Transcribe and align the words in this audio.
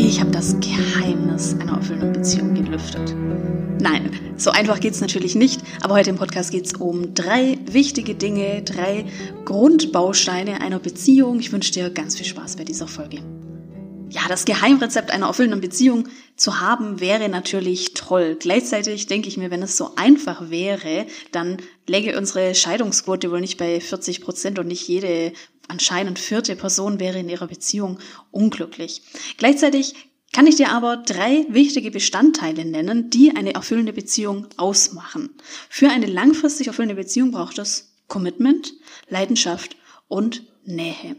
Ich 0.00 0.20
habe 0.20 0.30
das 0.30 0.54
Geheimnis 0.60 1.56
einer 1.58 1.78
erfüllenden 1.78 2.12
Beziehung 2.12 2.54
gelüftet. 2.54 3.16
Nein, 3.80 4.12
so 4.36 4.50
einfach 4.50 4.78
geht's 4.78 5.00
natürlich 5.00 5.34
nicht, 5.34 5.60
aber 5.80 5.94
heute 5.94 6.10
im 6.10 6.16
Podcast 6.16 6.52
geht's 6.52 6.72
um 6.74 7.14
drei 7.14 7.58
wichtige 7.68 8.14
Dinge, 8.14 8.62
drei 8.62 9.06
Grundbausteine 9.44 10.60
einer 10.60 10.78
Beziehung. 10.78 11.40
Ich 11.40 11.50
wünsche 11.50 11.72
dir 11.72 11.90
ganz 11.90 12.16
viel 12.16 12.26
Spaß 12.26 12.54
bei 12.54 12.62
dieser 12.62 12.86
Folge. 12.86 13.24
Ja, 14.08 14.20
das 14.28 14.44
Geheimrezept 14.44 15.10
einer 15.10 15.26
erfüllenden 15.26 15.60
Beziehung 15.60 16.08
zu 16.36 16.60
haben 16.60 17.00
wäre 17.00 17.28
natürlich 17.28 17.94
toll. 17.94 18.36
Gleichzeitig 18.38 19.08
denke 19.08 19.26
ich 19.26 19.36
mir, 19.36 19.50
wenn 19.50 19.64
es 19.64 19.76
so 19.76 19.96
einfach 19.96 20.48
wäre, 20.48 21.06
dann 21.32 21.56
läge 21.88 22.16
unsere 22.16 22.54
Scheidungsquote 22.54 23.32
wohl 23.32 23.40
nicht 23.40 23.58
bei 23.58 23.80
40 23.80 24.20
Prozent 24.20 24.60
und 24.60 24.68
nicht 24.68 24.86
jede 24.86 25.32
anscheinend 25.68 26.18
vierte 26.18 26.56
Person 26.56 27.00
wäre 27.00 27.18
in 27.18 27.28
ihrer 27.28 27.46
Beziehung 27.46 27.98
unglücklich. 28.30 29.02
Gleichzeitig 29.36 29.94
kann 30.32 30.46
ich 30.46 30.56
dir 30.56 30.70
aber 30.70 30.98
drei 30.98 31.46
wichtige 31.48 31.90
Bestandteile 31.90 32.64
nennen, 32.64 33.10
die 33.10 33.34
eine 33.34 33.54
erfüllende 33.54 33.92
Beziehung 33.92 34.46
ausmachen. 34.56 35.30
Für 35.70 35.88
eine 35.88 36.06
langfristig 36.06 36.66
erfüllende 36.66 36.96
Beziehung 36.96 37.30
braucht 37.30 37.58
es 37.58 37.94
Commitment, 38.08 38.74
Leidenschaft 39.08 39.76
und 40.06 40.44
Nähe. 40.64 41.16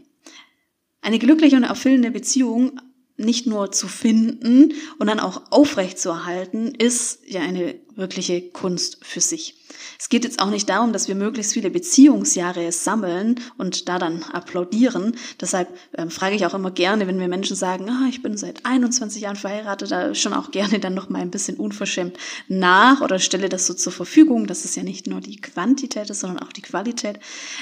Eine 1.02 1.18
glückliche 1.18 1.56
und 1.56 1.64
erfüllende 1.64 2.10
Beziehung 2.10 2.80
nicht 3.20 3.46
nur 3.46 3.72
zu 3.72 3.88
finden 3.88 4.72
und 4.98 5.06
dann 5.06 5.20
auch 5.20 5.42
aufrecht 5.50 5.98
zu 5.98 6.10
erhalten, 6.10 6.74
ist 6.74 7.20
ja 7.26 7.40
eine 7.40 7.74
wirkliche 7.96 8.40
Kunst 8.40 8.98
für 9.02 9.20
sich. 9.20 9.56
Es 9.98 10.08
geht 10.08 10.24
jetzt 10.24 10.40
auch 10.40 10.50
nicht 10.50 10.68
darum, 10.68 10.92
dass 10.92 11.08
wir 11.08 11.14
möglichst 11.14 11.52
viele 11.52 11.70
Beziehungsjahre 11.70 12.72
sammeln 12.72 13.40
und 13.58 13.88
da 13.88 13.98
dann 13.98 14.22
applaudieren. 14.22 15.16
Deshalb 15.40 15.68
äh, 15.92 16.08
frage 16.08 16.34
ich 16.34 16.46
auch 16.46 16.54
immer 16.54 16.70
gerne, 16.70 17.06
wenn 17.06 17.18
mir 17.18 17.28
Menschen 17.28 17.56
sagen, 17.56 17.88
ah, 17.88 18.06
ich 18.08 18.22
bin 18.22 18.36
seit 18.36 18.64
21 18.64 19.22
Jahren 19.22 19.36
verheiratet, 19.36 19.90
da 19.90 20.14
schon 20.14 20.32
auch 20.32 20.50
gerne 20.50 20.80
dann 20.80 20.94
noch 20.94 21.08
mal 21.08 21.20
ein 21.20 21.30
bisschen 21.30 21.56
unverschämt 21.56 22.16
nach 22.48 23.00
oder 23.00 23.18
stelle 23.18 23.48
das 23.48 23.66
so 23.66 23.74
zur 23.74 23.92
Verfügung. 23.92 24.46
Das 24.46 24.64
ist 24.64 24.76
ja 24.76 24.82
nicht 24.82 25.06
nur 25.06 25.20
die 25.20 25.40
Quantität 25.40 26.10
ist, 26.10 26.20
sondern 26.20 26.42
auch 26.42 26.52
die 26.52 26.62
Qualität. 26.62 27.18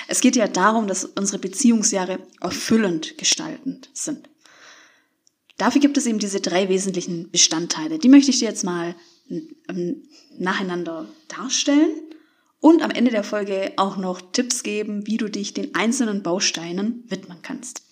Es 0.07 0.21
geht 0.21 0.37
ja 0.37 0.49
darum, 0.49 0.87
dass 0.87 1.05
unsere 1.05 1.39
Beziehungsjahre 1.39 2.21
erfüllend 2.41 3.19
gestaltend 3.19 3.91
sind. 3.93 4.29
Dafür 5.59 5.81
gibt 5.81 5.99
es 5.99 6.07
eben 6.07 6.21
diese 6.21 6.41
drei 6.41 6.69
wesentlichen 6.69 7.31
Bestandteile. 7.31 7.99
Die 7.99 8.09
möchte 8.09 8.31
ich 8.31 8.39
dir 8.39 8.49
jetzt 8.49 8.65
mal 8.65 8.95
ähm, 9.69 10.05
nacheinander 10.39 11.07
darstellen 11.27 11.91
und 12.61 12.83
am 12.83 12.91
Ende 12.91 13.11
der 13.11 13.25
Folge 13.25 13.73
auch 13.77 13.97
noch 13.97 14.21
Tipps 14.33 14.63
geben, 14.63 15.07
wie 15.07 15.17
du 15.17 15.29
dich 15.29 15.55
den 15.55 15.75
einzelnen 15.75 16.23
Bausteinen 16.23 17.05
widmen 17.09 17.39
kannst. 17.43 17.83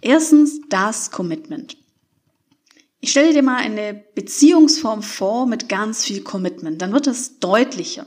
Erstens 0.00 0.60
das 0.68 1.10
Commitment. 1.10 1.76
Ich 3.00 3.10
stelle 3.10 3.34
dir 3.34 3.42
mal 3.42 3.58
eine 3.58 4.02
Beziehungsform 4.14 5.02
vor 5.02 5.46
mit 5.46 5.68
ganz 5.68 6.04
viel 6.04 6.22
Commitment. 6.22 6.80
Dann 6.80 6.92
wird 6.92 7.06
es 7.06 7.38
deutlicher. 7.38 8.06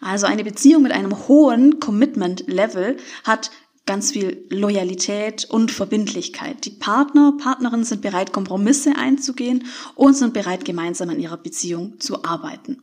Also 0.00 0.26
eine 0.26 0.44
Beziehung 0.44 0.82
mit 0.82 0.92
einem 0.92 1.28
hohen 1.28 1.80
Commitment-Level 1.80 2.98
hat 3.24 3.50
ganz 3.86 4.12
viel 4.12 4.46
Loyalität 4.48 5.44
und 5.44 5.70
Verbindlichkeit. 5.70 6.64
Die 6.64 6.70
Partner, 6.70 7.34
Partnerinnen 7.38 7.84
sind 7.84 8.02
bereit, 8.02 8.32
Kompromisse 8.32 8.96
einzugehen 8.96 9.64
und 9.94 10.14
sind 10.14 10.32
bereit, 10.32 10.64
gemeinsam 10.64 11.10
an 11.10 11.20
ihrer 11.20 11.36
Beziehung 11.36 12.00
zu 12.00 12.24
arbeiten. 12.24 12.82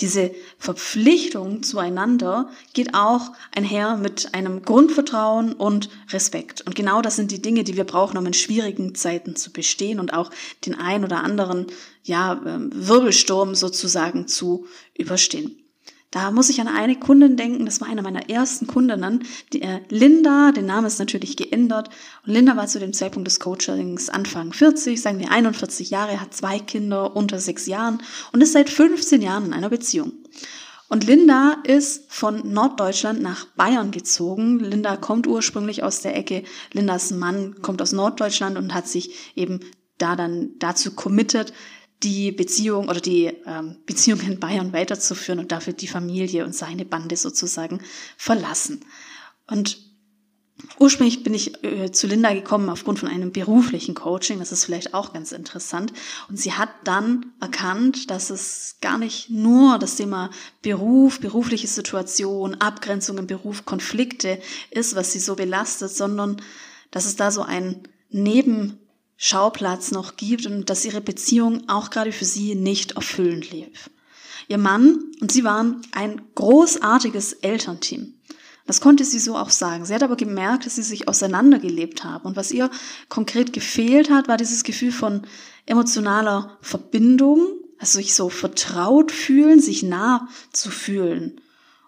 Diese 0.00 0.30
Verpflichtung 0.58 1.64
zueinander 1.64 2.50
geht 2.72 2.94
auch 2.94 3.32
einher 3.52 3.96
mit 3.96 4.32
einem 4.32 4.62
Grundvertrauen 4.62 5.54
und 5.54 5.90
Respekt. 6.10 6.60
Und 6.64 6.76
genau 6.76 7.02
das 7.02 7.16
sind 7.16 7.32
die 7.32 7.42
Dinge, 7.42 7.64
die 7.64 7.76
wir 7.76 7.82
brauchen, 7.82 8.16
um 8.16 8.24
in 8.26 8.32
schwierigen 8.32 8.94
Zeiten 8.94 9.34
zu 9.34 9.52
bestehen 9.52 9.98
und 9.98 10.12
auch 10.12 10.30
den 10.64 10.76
ein 10.76 11.04
oder 11.04 11.24
anderen, 11.24 11.66
ja, 12.04 12.40
ähm, 12.46 12.70
Wirbelsturm 12.72 13.56
sozusagen 13.56 14.28
zu 14.28 14.66
überstehen. 14.96 15.67
Da 16.10 16.30
muss 16.30 16.48
ich 16.48 16.60
an 16.60 16.68
eine 16.68 16.96
Kundin 16.96 17.36
denken, 17.36 17.66
das 17.66 17.82
war 17.82 17.88
eine 17.88 18.02
meiner 18.02 18.30
ersten 18.30 18.66
Kundinnen, 18.66 19.24
die, 19.52 19.60
äh, 19.60 19.80
Linda, 19.90 20.52
der 20.52 20.62
Name 20.62 20.86
ist 20.86 20.98
natürlich 20.98 21.36
geändert. 21.36 21.90
Und 22.26 22.32
Linda 22.32 22.56
war 22.56 22.66
zu 22.66 22.78
dem 22.78 22.94
Zeitpunkt 22.94 23.26
des 23.26 23.40
Coachings 23.40 24.08
Anfang 24.08 24.54
40, 24.54 25.00
sagen 25.00 25.18
wir 25.18 25.30
41 25.30 25.90
Jahre, 25.90 26.20
hat 26.20 26.32
zwei 26.32 26.60
Kinder 26.60 27.14
unter 27.14 27.38
sechs 27.38 27.66
Jahren 27.66 28.00
und 28.32 28.42
ist 28.42 28.52
seit 28.52 28.70
15 28.70 29.20
Jahren 29.20 29.46
in 29.46 29.52
einer 29.52 29.68
Beziehung. 29.68 30.12
Und 30.88 31.04
Linda 31.04 31.58
ist 31.64 32.10
von 32.10 32.50
Norddeutschland 32.50 33.20
nach 33.20 33.44
Bayern 33.56 33.90
gezogen. 33.90 34.58
Linda 34.58 34.96
kommt 34.96 35.26
ursprünglich 35.26 35.82
aus 35.82 36.00
der 36.00 36.16
Ecke. 36.16 36.44
Lindas 36.72 37.10
Mann 37.10 37.60
kommt 37.60 37.82
aus 37.82 37.92
Norddeutschland 37.92 38.56
und 38.56 38.72
hat 38.72 38.88
sich 38.88 39.34
eben 39.36 39.60
da 39.98 40.16
dann 40.16 40.52
dazu 40.58 40.94
committed, 40.94 41.52
die 42.02 42.30
Beziehung 42.32 42.88
oder 42.88 43.00
die 43.00 43.32
ähm, 43.46 43.76
Beziehung 43.86 44.20
in 44.20 44.38
Bayern 44.38 44.72
weiterzuführen 44.72 45.40
und 45.40 45.50
dafür 45.50 45.72
die 45.72 45.88
Familie 45.88 46.44
und 46.44 46.54
seine 46.54 46.84
Bande 46.84 47.16
sozusagen 47.16 47.80
verlassen. 48.16 48.84
Und 49.48 49.78
ursprünglich 50.78 51.24
bin 51.24 51.34
ich 51.34 51.64
äh, 51.64 51.90
zu 51.90 52.06
Linda 52.06 52.32
gekommen 52.32 52.68
aufgrund 52.68 52.98
von 52.98 53.08
einem 53.08 53.32
beruflichen 53.32 53.94
Coaching, 53.94 54.38
das 54.38 54.52
ist 54.52 54.64
vielleicht 54.64 54.94
auch 54.94 55.12
ganz 55.12 55.32
interessant. 55.32 55.92
Und 56.28 56.38
sie 56.38 56.52
hat 56.52 56.70
dann 56.84 57.32
erkannt, 57.40 58.10
dass 58.10 58.30
es 58.30 58.76
gar 58.80 58.98
nicht 58.98 59.30
nur 59.30 59.78
das 59.78 59.96
Thema 59.96 60.30
Beruf, 60.62 61.20
berufliche 61.20 61.66
Situation, 61.66 62.54
Abgrenzung 62.54 63.18
im 63.18 63.26
Beruf, 63.26 63.64
Konflikte 63.64 64.40
ist, 64.70 64.94
was 64.94 65.12
sie 65.12 65.20
so 65.20 65.34
belastet, 65.34 65.90
sondern 65.90 66.40
dass 66.90 67.06
es 67.06 67.16
da 67.16 67.30
so 67.30 67.42
ein 67.42 67.82
Neben 68.10 68.78
Schauplatz 69.20 69.90
noch 69.90 70.16
gibt 70.16 70.46
und 70.46 70.70
dass 70.70 70.84
ihre 70.84 71.00
Beziehung 71.00 71.68
auch 71.68 71.90
gerade 71.90 72.12
für 72.12 72.24
sie 72.24 72.54
nicht 72.54 72.92
erfüllend 72.92 73.50
lief. 73.50 73.90
Ihr 74.46 74.58
Mann 74.58 75.04
und 75.20 75.32
sie 75.32 75.42
waren 75.42 75.82
ein 75.92 76.22
großartiges 76.36 77.34
Elternteam. 77.34 78.14
Das 78.64 78.80
konnte 78.80 79.04
sie 79.04 79.18
so 79.18 79.36
auch 79.36 79.50
sagen. 79.50 79.84
Sie 79.84 79.94
hat 79.94 80.04
aber 80.04 80.16
gemerkt, 80.16 80.66
dass 80.66 80.76
sie 80.76 80.82
sich 80.82 81.08
auseinandergelebt 81.08 82.04
haben. 82.04 82.26
Und 82.26 82.36
was 82.36 82.52
ihr 82.52 82.70
konkret 83.08 83.52
gefehlt 83.52 84.08
hat, 84.08 84.28
war 84.28 84.36
dieses 84.36 84.62
Gefühl 84.62 84.92
von 84.92 85.22
emotionaler 85.66 86.56
Verbindung, 86.60 87.48
also 87.78 87.98
sich 87.98 88.14
so 88.14 88.28
vertraut 88.28 89.10
fühlen, 89.10 89.60
sich 89.60 89.82
nah 89.82 90.28
zu 90.52 90.70
fühlen. 90.70 91.40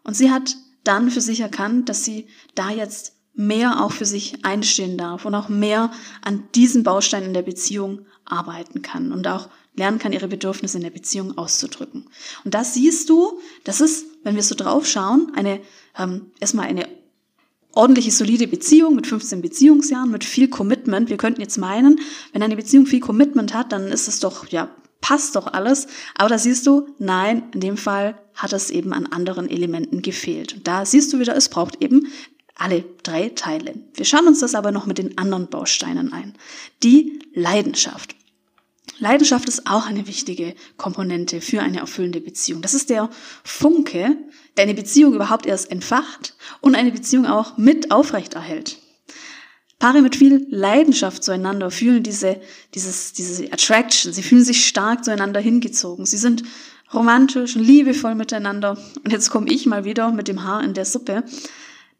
Und 0.02 0.14
sie 0.14 0.30
hat 0.30 0.56
dann 0.82 1.10
für 1.10 1.20
sich 1.20 1.40
erkannt, 1.40 1.88
dass 1.88 2.04
sie 2.04 2.26
da 2.54 2.70
jetzt 2.70 3.19
mehr 3.40 3.82
auch 3.82 3.92
für 3.92 4.04
sich 4.04 4.44
einstehen 4.44 4.98
darf 4.98 5.24
und 5.24 5.34
auch 5.34 5.48
mehr 5.48 5.90
an 6.22 6.44
diesen 6.54 6.82
Bausteinen 6.82 7.28
in 7.28 7.34
der 7.34 7.42
Beziehung 7.42 8.06
arbeiten 8.26 8.82
kann 8.82 9.12
und 9.12 9.26
auch 9.26 9.48
lernen 9.76 9.98
kann, 9.98 10.12
ihre 10.12 10.28
Bedürfnisse 10.28 10.76
in 10.76 10.82
der 10.84 10.90
Beziehung 10.90 11.38
auszudrücken. 11.38 12.06
Und 12.44 12.54
das 12.54 12.74
siehst 12.74 13.08
du, 13.08 13.40
das 13.64 13.80
ist, 13.80 14.04
wenn 14.24 14.36
wir 14.36 14.42
so 14.42 14.54
drauf 14.54 14.86
schauen, 14.86 15.32
eine, 15.34 15.60
ähm, 15.98 16.30
erstmal 16.38 16.66
eine 16.66 16.86
ordentliche, 17.72 18.10
solide 18.10 18.46
Beziehung 18.46 18.94
mit 18.94 19.06
15 19.06 19.40
Beziehungsjahren, 19.40 20.10
mit 20.10 20.24
viel 20.24 20.48
Commitment. 20.48 21.08
Wir 21.08 21.16
könnten 21.16 21.40
jetzt 21.40 21.56
meinen, 21.56 22.00
wenn 22.32 22.42
eine 22.42 22.56
Beziehung 22.56 22.86
viel 22.86 23.00
Commitment 23.00 23.54
hat, 23.54 23.72
dann 23.72 23.86
ist 23.86 24.06
es 24.06 24.20
doch, 24.20 24.48
ja, 24.48 24.68
passt 25.00 25.34
doch 25.34 25.46
alles. 25.46 25.86
Aber 26.14 26.28
da 26.28 26.38
siehst 26.38 26.66
du, 26.66 26.88
nein, 26.98 27.44
in 27.54 27.60
dem 27.60 27.76
Fall 27.78 28.20
hat 28.34 28.52
es 28.52 28.70
eben 28.70 28.92
an 28.92 29.06
anderen 29.06 29.48
Elementen 29.48 30.02
gefehlt. 30.02 30.54
Und 30.54 30.66
da 30.66 30.84
siehst 30.84 31.12
du 31.12 31.20
wieder, 31.20 31.36
es 31.36 31.48
braucht 31.48 31.82
eben 31.82 32.08
alle 32.60 32.84
drei 33.02 33.30
Teile. 33.30 33.74
Wir 33.94 34.04
schauen 34.04 34.26
uns 34.26 34.40
das 34.40 34.54
aber 34.54 34.70
noch 34.70 34.86
mit 34.86 34.98
den 34.98 35.16
anderen 35.18 35.48
Bausteinen 35.48 36.12
ein. 36.12 36.34
Die 36.82 37.20
Leidenschaft. 37.34 38.14
Leidenschaft 38.98 39.48
ist 39.48 39.66
auch 39.66 39.86
eine 39.86 40.06
wichtige 40.06 40.54
Komponente 40.76 41.40
für 41.40 41.62
eine 41.62 41.80
erfüllende 41.80 42.20
Beziehung. 42.20 42.60
Das 42.60 42.74
ist 42.74 42.90
der 42.90 43.08
Funke, 43.44 44.16
der 44.56 44.64
eine 44.64 44.74
Beziehung 44.74 45.14
überhaupt 45.14 45.46
erst 45.46 45.70
entfacht 45.70 46.34
und 46.60 46.74
eine 46.74 46.92
Beziehung 46.92 47.26
auch 47.26 47.56
mit 47.56 47.90
aufrechterhält. 47.90 48.78
Paare 49.78 50.02
mit 50.02 50.16
viel 50.16 50.46
Leidenschaft 50.50 51.24
zueinander 51.24 51.70
fühlen 51.70 52.02
diese, 52.02 52.38
dieses, 52.74 53.14
diese 53.14 53.50
Attraction. 53.50 54.12
Sie 54.12 54.22
fühlen 54.22 54.44
sich 54.44 54.66
stark 54.66 55.02
zueinander 55.06 55.40
hingezogen. 55.40 56.04
Sie 56.04 56.18
sind 56.18 56.42
romantisch 56.92 57.56
und 57.56 57.62
liebevoll 57.62 58.14
miteinander. 58.14 58.76
Und 59.02 59.10
jetzt 59.10 59.30
komme 59.30 59.50
ich 59.50 59.64
mal 59.64 59.86
wieder 59.86 60.12
mit 60.12 60.28
dem 60.28 60.44
Haar 60.44 60.62
in 60.62 60.74
der 60.74 60.84
Suppe. 60.84 61.24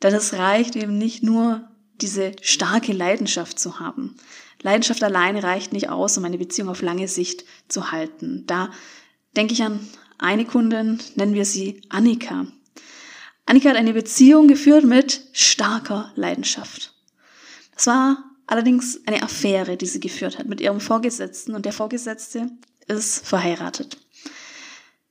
Denn 0.02 0.14
es 0.14 0.34
reicht 0.34 0.76
eben 0.76 0.98
nicht 0.98 1.22
nur, 1.22 1.68
diese 2.00 2.32
starke 2.40 2.92
Leidenschaft 2.92 3.58
zu 3.58 3.78
haben. 3.78 4.16
Leidenschaft 4.62 5.02
alleine 5.02 5.42
reicht 5.42 5.72
nicht 5.72 5.88
aus, 5.88 6.16
um 6.16 6.24
eine 6.24 6.38
Beziehung 6.38 6.68
auf 6.68 6.82
lange 6.82 7.08
Sicht 7.08 7.44
zu 7.68 7.92
halten. 7.92 8.44
Da 8.46 8.70
denke 9.36 9.52
ich 9.52 9.62
an 9.62 9.80
eine 10.18 10.44
Kundin, 10.44 10.98
nennen 11.14 11.34
wir 11.34 11.44
sie 11.44 11.82
Annika. 11.88 12.46
Annika 13.46 13.70
hat 13.70 13.76
eine 13.76 13.94
Beziehung 13.94 14.48
geführt 14.48 14.84
mit 14.84 15.22
starker 15.32 16.12
Leidenschaft. 16.14 16.94
Das 17.74 17.86
war 17.86 18.24
allerdings 18.46 19.00
eine 19.06 19.22
Affäre, 19.22 19.76
die 19.76 19.86
sie 19.86 20.00
geführt 20.00 20.38
hat 20.38 20.46
mit 20.46 20.60
ihrem 20.60 20.80
Vorgesetzten 20.80 21.54
und 21.54 21.64
der 21.64 21.72
Vorgesetzte 21.72 22.50
ist 22.86 23.26
verheiratet. 23.26 23.96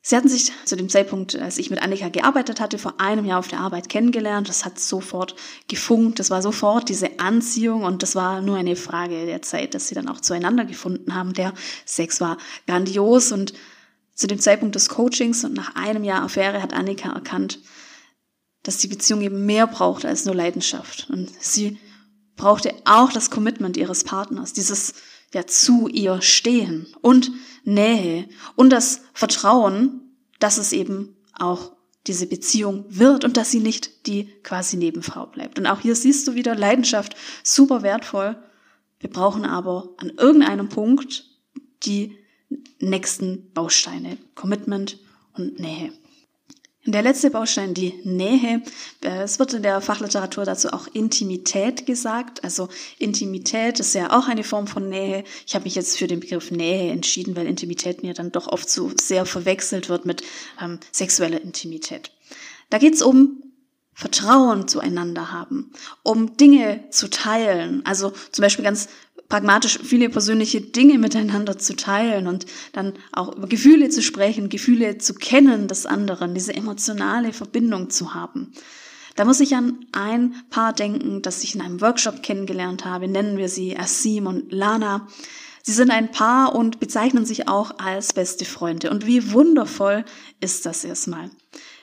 Sie 0.10 0.18
hatten 0.18 0.28
sich 0.28 0.52
zu 0.66 0.76
dem 0.76 0.90
Zeitpunkt, 0.90 1.36
als 1.36 1.60
ich 1.60 1.70
mit 1.70 1.84
Annika 1.84 2.10
gearbeitet 2.10 2.60
hatte, 2.60 2.80
vor 2.80 3.00
einem 3.00 3.26
Jahr 3.26 3.38
auf 3.38 3.48
der 3.48 3.60
Arbeit 3.60 3.90
kennengelernt. 3.90 4.50
Das 4.50 4.66
hat 4.66 4.80
sofort 4.80 5.36
gefunkt, 5.68 6.18
das 6.18 6.32
war 6.32 6.42
sofort 6.42 6.90
diese 6.90 7.20
Anziehung 7.20 7.84
und 7.84 8.02
das 8.02 8.16
war 8.16 8.42
nur 8.42 8.58
eine 8.58 8.76
Frage 8.76 9.28
der 9.28 9.44
Zeit, 9.44 9.76
dass 9.76 9.88
sie 9.88 9.94
dann 9.94 10.10
auch 10.10 10.20
zueinander 10.20 10.66
gefunden 10.66 11.14
haben. 11.14 11.34
Der 11.34 11.54
Sex 11.86 12.20
war 12.22 12.40
grandios 12.66 13.32
und 13.32 13.54
zu 14.16 14.26
dem 14.26 14.40
Zeitpunkt 14.40 14.74
des 14.74 14.90
Coachings 14.90 15.44
und 15.44 15.54
nach 15.54 15.76
einem 15.76 16.04
Jahr 16.04 16.24
Affäre 16.24 16.64
hat 16.64 16.74
Annika 16.74 17.12
erkannt, 17.12 17.60
dass 18.64 18.78
die 18.78 18.88
Beziehung 18.88 19.22
eben 19.22 19.46
mehr 19.46 19.68
braucht 19.68 20.06
als 20.06 20.26
nur 20.26 20.34
Leidenschaft. 20.34 21.08
Und 21.12 21.30
sie 21.40 21.78
brauchte 22.36 22.74
auch 22.84 23.12
das 23.12 23.30
Commitment 23.30 23.78
ihres 23.78 24.06
Partners, 24.06 24.54
dieses 24.54 24.96
ja 25.34 25.46
zu 25.46 25.88
ihr 25.88 26.22
stehen 26.22 26.88
und 27.02 27.31
Nähe 27.64 28.28
und 28.56 28.72
das 28.72 29.02
Vertrauen, 29.14 30.16
dass 30.40 30.58
es 30.58 30.74
eben 30.74 31.16
auch 31.34 31.74
diese 32.08 32.28
Beziehung 32.28 32.86
wird 32.90 33.24
und 33.24 33.38
dass 33.38 33.52
sie 33.52 33.60
nicht 33.60 34.08
die 34.08 34.30
quasi 34.42 34.78
Nebenfrau 34.78 35.28
bleibt. 35.28 35.60
Und 35.60 35.68
auch 35.68 35.81
hier 35.81 35.96
siehst 35.96 36.28
du 36.28 36.34
wieder 36.34 36.56
Leidenschaft, 36.56 37.16
super 37.44 37.84
wertvoll. 37.84 38.36
Wir 39.00 39.10
brauchen 39.10 39.46
aber 39.46 39.90
an 39.98 40.10
irgendeinem 40.18 40.70
Punkt 40.70 41.26
die 41.84 42.18
nächsten 42.80 43.52
Bausteine, 43.54 44.18
Commitment 44.36 45.00
und 45.34 45.60
Nähe. 45.60 45.94
Der 46.86 47.02
letzte 47.02 47.30
Baustein, 47.30 47.74
die 47.74 47.94
Nähe. 48.04 48.64
Äh, 49.04 49.24
es 49.24 49.38
wird 49.38 49.54
in 49.54 49.64
der 49.64 49.81
Fachliteratur 49.81 50.46
dazu 50.46 50.70
auch 50.70 50.88
Intimität 50.88 51.86
gesagt. 51.86 52.44
Also 52.44 52.70
Intimität 52.98 53.80
ist 53.80 53.94
ja 53.94 54.18
auch 54.18 54.28
eine 54.28 54.46
Form 54.46 54.66
von 54.66 54.88
Nähe. 54.88 55.26
Ich 55.46 55.56
habe 55.56 55.66
mich 55.66 55.76
jetzt 55.76 55.98
für 55.98 56.08
den 56.08 56.22
Begriff 56.22 56.52
Nähe 56.52 56.92
entschieden, 56.92 57.36
weil 57.36 57.48
Intimität 57.48 58.02
mir 58.02 58.14
dann 58.14 58.31
doch 58.31 58.48
oft 58.48 58.70
so 58.70 58.92
sehr 59.00 59.26
verwechselt 59.26 59.90
wird 59.90 60.06
mit 60.06 60.24
ähm, 60.62 60.80
sexueller 60.92 61.42
Intimität. 61.42 62.12
Da 62.70 62.78
geht 62.78 62.94
es 62.94 63.02
um 63.02 63.49
Vertrauen 64.00 64.69
zueinander 64.69 65.34
haben, 65.34 65.74
um 66.04 66.38
Dinge 66.38 66.86
zu 66.90 67.10
teilen. 67.10 67.86
Also 67.86 68.13
zum 68.31 68.44
Beispiel 68.44 68.63
ganz 68.63 68.88
pragmatisch 69.28 69.78
viele 69.84 70.07
persönliche 70.07 70.62
Dinge 70.62 70.98
miteinander 70.98 71.57
zu 71.57 71.75
teilen 71.75 72.28
und 72.28 72.46
dann 72.72 72.94
auch 73.12 73.36
über 73.36 73.48
Gefühle 73.48 73.90
zu 73.90 74.01
sprechen, 74.01 74.48
Gefühle 74.48 75.00
zu 75.00 75.16
kennen 75.16 75.68
des 75.68 75.86
anderen, 75.86 76.34
diese 76.34 76.54
emotionale 76.54 77.34
Verbindung 77.34 77.90
zu 77.90 78.13
haben. 78.13 78.54
Da 79.18 79.25
muss 79.25 79.42
ich 79.42 79.54
an 79.54 79.86
ein 79.92 80.34
Paar 80.50 80.72
denken, 80.72 81.22
das 81.22 81.44
ich 81.44 81.56
in 81.56 81.62
einem 81.62 81.81
Workshop 81.81 82.24
kennengelernt 82.24 82.86
habe, 82.86 83.10
nennen 83.10 83.38
wir 83.38 83.50
sie 83.50 83.78
Asim 83.78 84.28
und 84.28 84.54
Lana. 84.54 85.10
Sie 85.62 85.74
sind 85.74 85.92
ein 85.92 86.10
Paar 86.10 86.56
und 86.56 86.80
bezeichnen 86.80 87.25
sich 87.25 87.50
auch 87.50 87.80
als 87.80 88.13
beste 88.13 88.45
Freunde. 88.45 88.92
Und 88.92 89.06
wie 89.06 89.34
wundervoll 89.34 90.06
ist 90.40 90.66
das 90.66 90.86
erstmal. 90.86 91.30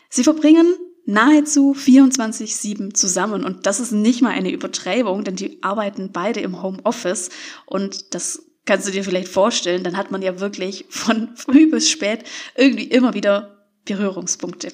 Sie 0.08 0.24
verbringen 0.24 0.74
nahezu 1.06 1.72
24-7 1.72 2.92
zusammen. 2.94 3.44
Und 3.44 3.66
das 3.66 3.80
ist 3.80 3.92
nicht 3.92 4.22
mal 4.22 4.30
eine 4.30 4.50
Übertreibung, 4.50 5.24
denn 5.24 5.36
die 5.36 5.62
arbeiten 5.62 6.10
beide 6.12 6.40
im 6.40 6.62
Homeoffice. 6.62 7.30
Und 7.64 8.14
das 8.14 8.42
kannst 8.66 8.86
du 8.86 8.90
dir 8.90 9.04
vielleicht 9.04 9.28
vorstellen, 9.28 9.84
dann 9.84 9.96
hat 9.96 10.10
man 10.10 10.20
ja 10.20 10.40
wirklich 10.40 10.84
von 10.90 11.30
früh 11.36 11.70
bis 11.70 11.88
spät 11.88 12.24
irgendwie 12.56 12.84
immer 12.84 13.14
wieder 13.14 13.64
Berührungspunkte. 13.84 14.72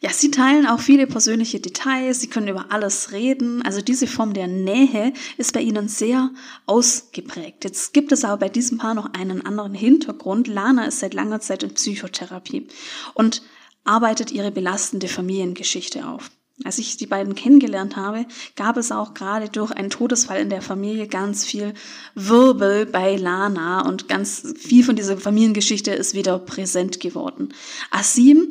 Ja, 0.00 0.10
sie 0.10 0.30
teilen 0.30 0.64
auch 0.64 0.78
viele 0.78 1.08
persönliche 1.08 1.58
Details, 1.58 2.20
sie 2.20 2.28
können 2.28 2.46
über 2.46 2.66
alles 2.70 3.10
reden. 3.10 3.62
Also 3.62 3.80
diese 3.80 4.06
Form 4.06 4.32
der 4.32 4.46
Nähe 4.46 5.12
ist 5.38 5.52
bei 5.52 5.60
ihnen 5.60 5.88
sehr 5.88 6.30
ausgeprägt. 6.66 7.64
Jetzt 7.64 7.92
gibt 7.94 8.12
es 8.12 8.24
aber 8.24 8.36
bei 8.36 8.48
diesem 8.48 8.78
Paar 8.78 8.94
noch 8.94 9.12
einen 9.14 9.44
anderen 9.44 9.74
Hintergrund. 9.74 10.46
Lana 10.46 10.84
ist 10.84 11.00
seit 11.00 11.14
langer 11.14 11.40
Zeit 11.40 11.64
in 11.64 11.74
Psychotherapie. 11.74 12.68
Und 13.14 13.42
arbeitet 13.84 14.30
ihre 14.30 14.50
belastende 14.50 15.08
Familiengeschichte 15.08 16.06
auf. 16.06 16.30
Als 16.64 16.78
ich 16.78 16.96
die 16.96 17.06
beiden 17.06 17.36
kennengelernt 17.36 17.94
habe, 17.96 18.26
gab 18.56 18.76
es 18.76 18.90
auch 18.90 19.14
gerade 19.14 19.48
durch 19.48 19.70
einen 19.70 19.90
Todesfall 19.90 20.40
in 20.40 20.50
der 20.50 20.60
Familie 20.60 21.06
ganz 21.06 21.44
viel 21.44 21.72
Wirbel 22.16 22.84
bei 22.84 23.14
Lana 23.16 23.86
und 23.86 24.08
ganz 24.08 24.54
viel 24.58 24.82
von 24.82 24.96
dieser 24.96 25.16
Familiengeschichte 25.16 25.92
ist 25.92 26.14
wieder 26.14 26.38
präsent 26.40 26.98
geworden. 26.98 27.54
Asim 27.92 28.48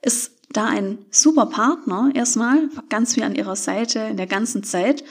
ist 0.00 0.32
da 0.50 0.64
ein 0.64 0.98
super 1.10 1.46
Partner 1.46 2.10
erstmal, 2.14 2.70
ganz 2.88 3.14
viel 3.14 3.24
an 3.24 3.34
ihrer 3.34 3.56
Seite 3.56 3.98
in 3.98 4.16
der 4.16 4.26
ganzen 4.26 4.62
Zeit. 4.62 5.04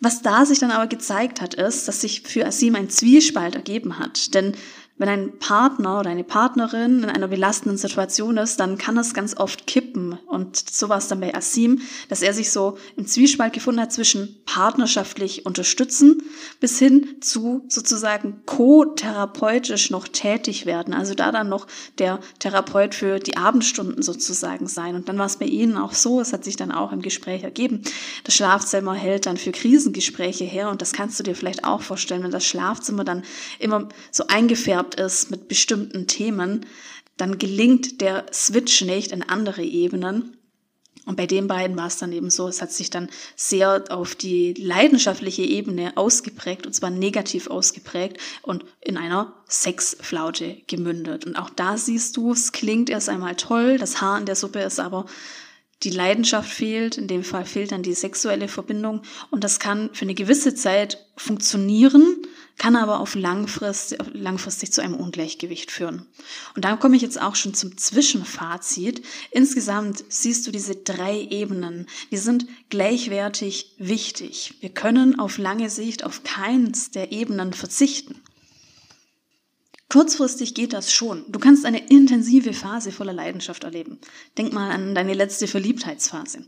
Was 0.00 0.20
da 0.20 0.44
sich 0.44 0.58
dann 0.58 0.70
aber 0.70 0.88
gezeigt 0.88 1.40
hat, 1.40 1.54
ist, 1.54 1.88
dass 1.88 2.02
sich 2.02 2.22
für 2.22 2.46
Asim 2.46 2.74
ein 2.74 2.90
Zwiespalt 2.90 3.54
ergeben 3.54 3.98
hat. 3.98 4.34
Denn 4.34 4.54
wenn 4.98 5.08
ein 5.08 5.38
Partner 5.38 6.00
oder 6.00 6.10
eine 6.10 6.24
Partnerin 6.24 7.04
in 7.04 7.10
einer 7.10 7.28
belastenden 7.28 7.78
Situation 7.78 8.36
ist, 8.36 8.58
dann 8.58 8.78
kann 8.78 8.98
es 8.98 9.14
ganz 9.14 9.36
oft 9.36 9.66
kippen. 9.66 10.18
Und 10.26 10.56
so 10.56 10.88
war 10.88 10.98
es 10.98 11.08
dann 11.08 11.20
bei 11.20 11.34
Asim, 11.34 11.80
dass 12.08 12.22
er 12.22 12.34
sich 12.34 12.50
so 12.50 12.76
im 12.96 13.06
Zwiespalt 13.06 13.52
gefunden 13.52 13.80
hat 13.80 13.92
zwischen 13.92 14.36
partnerschaftlich 14.44 15.46
unterstützen 15.46 16.22
bis 16.60 16.78
hin 16.78 17.16
zu 17.20 17.64
sozusagen 17.68 18.42
co-therapeutisch 18.44 19.90
noch 19.90 20.08
tätig 20.08 20.66
werden. 20.66 20.94
Also 20.94 21.14
da 21.14 21.30
dann 21.30 21.48
noch 21.48 21.66
der 21.98 22.18
Therapeut 22.40 22.94
für 22.94 23.20
die 23.20 23.36
Abendstunden 23.36 24.02
sozusagen 24.02 24.66
sein. 24.66 24.96
Und 24.96 25.08
dann 25.08 25.18
war 25.18 25.26
es 25.26 25.36
bei 25.36 25.46
ihnen 25.46 25.76
auch 25.76 25.92
so, 25.92 26.20
es 26.20 26.32
hat 26.32 26.44
sich 26.44 26.56
dann 26.56 26.72
auch 26.72 26.92
im 26.92 27.02
Gespräch 27.02 27.44
ergeben. 27.44 27.82
Das 28.24 28.34
Schlafzimmer 28.34 28.94
hält 28.94 29.26
dann 29.26 29.36
für 29.36 29.52
Krisengespräche 29.52 30.44
her. 30.44 30.70
Und 30.70 30.82
das 30.82 30.92
kannst 30.92 31.18
du 31.18 31.22
dir 31.22 31.36
vielleicht 31.36 31.64
auch 31.64 31.82
vorstellen, 31.82 32.24
wenn 32.24 32.30
das 32.30 32.44
Schlafzimmer 32.44 33.04
dann 33.04 33.22
immer 33.58 33.88
so 34.10 34.26
eingefärbt 34.26 34.87
begabt 34.88 34.94
ist 34.94 35.30
mit 35.30 35.48
bestimmten 35.48 36.06
Themen, 36.06 36.66
dann 37.16 37.38
gelingt 37.38 38.00
der 38.00 38.26
Switch 38.32 38.82
nicht 38.82 39.12
in 39.12 39.22
andere 39.22 39.62
Ebenen. 39.62 40.36
Und 41.04 41.16
bei 41.16 41.26
den 41.26 41.48
beiden 41.48 41.76
war 41.76 41.86
es 41.86 41.96
dann 41.96 42.12
eben 42.12 42.28
so, 42.28 42.48
es 42.48 42.60
hat 42.60 42.70
sich 42.70 42.90
dann 42.90 43.08
sehr 43.34 43.84
auf 43.88 44.14
die 44.14 44.52
leidenschaftliche 44.52 45.42
Ebene 45.42 45.96
ausgeprägt, 45.96 46.66
und 46.66 46.74
zwar 46.74 46.90
negativ 46.90 47.48
ausgeprägt 47.48 48.18
und 48.42 48.64
in 48.82 48.98
einer 48.98 49.32
Sexflaute 49.48 50.58
gemündet. 50.66 51.24
Und 51.24 51.36
auch 51.36 51.48
da 51.50 51.78
siehst 51.78 52.16
du, 52.18 52.32
es 52.32 52.52
klingt 52.52 52.90
erst 52.90 53.08
einmal 53.08 53.36
toll, 53.36 53.78
das 53.78 54.02
Haar 54.02 54.18
in 54.18 54.26
der 54.26 54.36
Suppe 54.36 54.60
ist 54.60 54.80
aber 54.80 55.06
die 55.84 55.90
Leidenschaft 55.90 56.50
fehlt, 56.50 56.98
in 56.98 57.06
dem 57.06 57.22
Fall 57.22 57.44
fehlt 57.44 57.72
dann 57.72 57.82
die 57.82 57.94
sexuelle 57.94 58.48
Verbindung 58.48 59.02
und 59.30 59.44
das 59.44 59.60
kann 59.60 59.90
für 59.92 60.02
eine 60.02 60.14
gewisse 60.14 60.54
Zeit 60.54 61.06
funktionieren, 61.16 62.16
kann 62.58 62.74
aber 62.74 62.98
auf 62.98 63.14
langfristig, 63.14 63.98
langfristig 64.12 64.72
zu 64.72 64.82
einem 64.82 64.94
Ungleichgewicht 64.94 65.70
führen. 65.70 66.06
Und 66.56 66.64
da 66.64 66.76
komme 66.76 66.96
ich 66.96 67.02
jetzt 67.02 67.20
auch 67.20 67.36
schon 67.36 67.54
zum 67.54 67.78
Zwischenfazit. 67.78 69.02
Insgesamt 69.30 70.04
siehst 70.08 70.46
du 70.46 70.50
diese 70.50 70.74
drei 70.74 71.20
Ebenen, 71.20 71.86
die 72.10 72.16
sind 72.16 72.46
gleichwertig 72.68 73.74
wichtig. 73.78 74.54
Wir 74.60 74.70
können 74.70 75.20
auf 75.20 75.38
lange 75.38 75.70
Sicht 75.70 76.04
auf 76.04 76.24
keins 76.24 76.90
der 76.90 77.12
Ebenen 77.12 77.52
verzichten. 77.52 78.20
Kurzfristig 79.90 80.54
geht 80.54 80.74
das 80.74 80.92
schon. 80.92 81.24
Du 81.28 81.38
kannst 81.38 81.64
eine 81.64 81.88
intensive 81.88 82.52
Phase 82.52 82.92
voller 82.92 83.14
Leidenschaft 83.14 83.64
erleben. 83.64 83.98
Denk 84.36 84.52
mal 84.52 84.70
an 84.70 84.94
deine 84.94 85.14
letzte 85.14 85.46
Verliebtheitsphase. 85.46 86.44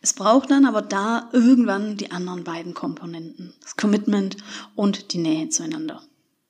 Es 0.00 0.12
braucht 0.14 0.50
dann 0.50 0.66
aber 0.66 0.82
da 0.82 1.30
irgendwann 1.32 1.96
die 1.96 2.10
anderen 2.10 2.42
beiden 2.42 2.74
Komponenten. 2.74 3.54
Das 3.62 3.76
Commitment 3.76 4.36
und 4.74 5.12
die 5.12 5.18
Nähe 5.18 5.48
zueinander. 5.48 6.02